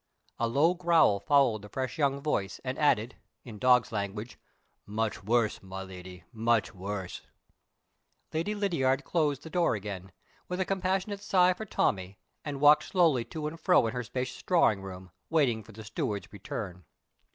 [0.39, 4.39] A low growl followed the fresh young voice, and added (in dog's language),
[4.87, 7.21] "Much worse, my Lady much worse!"
[8.33, 10.11] Lady Lydiard closed the door again,
[10.47, 14.41] with a compassionate sigh for Tommie, and walked slowly to and fro in her spacious
[14.41, 16.83] drawing room, waiting for the steward's return.